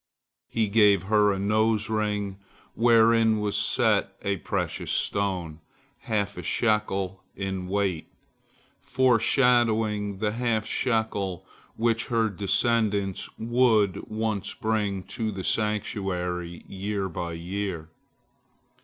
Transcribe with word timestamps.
He 0.47 0.67
gave 0.67 1.03
her 1.03 1.31
a 1.31 1.37
nose 1.37 1.87
ring, 1.87 2.39
wherein 2.73 3.39
was 3.39 3.55
set 3.55 4.17
a 4.23 4.37
precious 4.37 4.91
stone, 4.91 5.59
half 5.99 6.39
a 6.39 6.41
shekel 6.41 7.23
in 7.35 7.67
weight, 7.67 8.11
foreshadowing 8.81 10.17
the 10.17 10.31
half 10.31 10.65
shekel 10.65 11.45
which 11.75 12.07
her 12.07 12.29
descendants 12.29 13.29
would 13.37 14.09
once 14.09 14.55
bring 14.55 15.03
to 15.03 15.31
the 15.31 15.43
sanctuary 15.43 16.63
year 16.67 17.07
by 17.07 17.33
year. 17.33 17.89